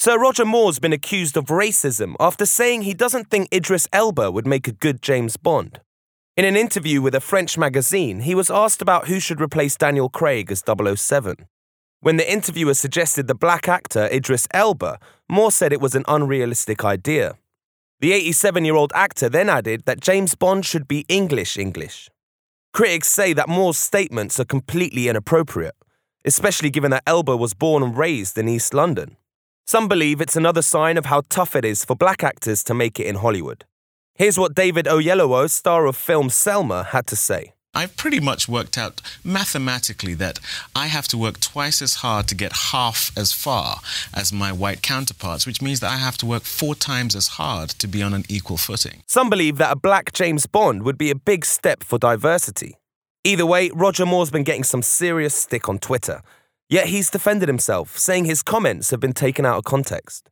Sir 0.00 0.16
Roger 0.16 0.44
Moore's 0.44 0.78
been 0.78 0.92
accused 0.92 1.36
of 1.36 1.46
racism 1.46 2.14
after 2.20 2.46
saying 2.46 2.82
he 2.82 2.94
doesn't 2.94 3.30
think 3.30 3.52
Idris 3.52 3.88
Elba 3.92 4.30
would 4.30 4.46
make 4.46 4.68
a 4.68 4.72
good 4.72 5.02
James 5.02 5.36
Bond. 5.36 5.80
In 6.36 6.44
an 6.44 6.54
interview 6.54 7.02
with 7.02 7.16
a 7.16 7.20
French 7.20 7.58
magazine, 7.58 8.20
he 8.20 8.32
was 8.32 8.48
asked 8.48 8.80
about 8.80 9.08
who 9.08 9.18
should 9.18 9.40
replace 9.40 9.74
Daniel 9.74 10.08
Craig 10.08 10.52
as 10.52 10.62
007. 10.64 11.48
When 11.98 12.16
the 12.16 12.32
interviewer 12.32 12.74
suggested 12.74 13.26
the 13.26 13.34
black 13.34 13.66
actor 13.66 14.06
Idris 14.12 14.46
Elba, 14.52 15.00
Moore 15.28 15.50
said 15.50 15.72
it 15.72 15.80
was 15.80 15.96
an 15.96 16.04
unrealistic 16.06 16.84
idea. 16.84 17.34
The 17.98 18.12
87 18.12 18.64
year 18.64 18.76
old 18.76 18.92
actor 18.94 19.28
then 19.28 19.48
added 19.48 19.82
that 19.86 20.00
James 20.00 20.36
Bond 20.36 20.64
should 20.64 20.86
be 20.86 21.06
English 21.08 21.58
English. 21.58 22.08
Critics 22.72 23.08
say 23.08 23.32
that 23.32 23.48
Moore's 23.48 23.78
statements 23.78 24.38
are 24.38 24.44
completely 24.44 25.08
inappropriate, 25.08 25.74
especially 26.24 26.70
given 26.70 26.92
that 26.92 27.02
Elba 27.04 27.36
was 27.36 27.52
born 27.52 27.82
and 27.82 27.96
raised 27.96 28.38
in 28.38 28.48
East 28.48 28.72
London. 28.72 29.16
Some 29.70 29.86
believe 29.86 30.22
it's 30.22 30.34
another 30.34 30.62
sign 30.62 30.96
of 30.96 31.04
how 31.04 31.24
tough 31.28 31.54
it 31.54 31.62
is 31.62 31.84
for 31.84 31.94
black 31.94 32.24
actors 32.24 32.64
to 32.64 32.72
make 32.72 32.98
it 32.98 33.06
in 33.06 33.16
Hollywood. 33.16 33.66
Here's 34.14 34.38
what 34.38 34.54
David 34.54 34.86
Oyelowo, 34.86 35.50
star 35.50 35.84
of 35.84 35.94
film 35.94 36.30
Selma, 36.30 36.84
had 36.84 37.06
to 37.08 37.16
say. 37.16 37.52
I've 37.74 37.94
pretty 37.94 38.18
much 38.18 38.48
worked 38.48 38.78
out 38.78 39.02
mathematically 39.22 40.14
that 40.14 40.40
I 40.74 40.86
have 40.86 41.06
to 41.08 41.18
work 41.18 41.38
twice 41.40 41.82
as 41.82 41.96
hard 41.96 42.28
to 42.28 42.34
get 42.34 42.70
half 42.72 43.12
as 43.14 43.34
far 43.34 43.80
as 44.14 44.32
my 44.32 44.52
white 44.52 44.80
counterparts, 44.80 45.46
which 45.46 45.60
means 45.60 45.80
that 45.80 45.92
I 45.92 45.98
have 45.98 46.16
to 46.18 46.26
work 46.26 46.44
four 46.44 46.74
times 46.74 47.14
as 47.14 47.28
hard 47.36 47.68
to 47.68 47.86
be 47.86 48.02
on 48.02 48.14
an 48.14 48.24
equal 48.30 48.56
footing. 48.56 49.02
Some 49.06 49.28
believe 49.28 49.58
that 49.58 49.70
a 49.70 49.76
black 49.76 50.14
James 50.14 50.46
Bond 50.46 50.82
would 50.84 50.96
be 50.96 51.10
a 51.10 51.14
big 51.14 51.44
step 51.44 51.82
for 51.84 51.98
diversity. 51.98 52.78
Either 53.22 53.44
way, 53.44 53.68
Roger 53.74 54.06
Moore's 54.06 54.30
been 54.30 54.44
getting 54.44 54.64
some 54.64 54.80
serious 54.80 55.34
stick 55.34 55.68
on 55.68 55.78
Twitter. 55.78 56.22
Yet 56.70 56.88
he's 56.88 57.10
defended 57.10 57.48
himself, 57.48 57.96
saying 57.96 58.26
his 58.26 58.42
comments 58.42 58.90
have 58.90 59.00
been 59.00 59.14
taken 59.14 59.46
out 59.46 59.56
of 59.56 59.64
context. 59.64 60.28